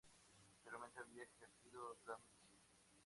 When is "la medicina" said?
2.07-2.65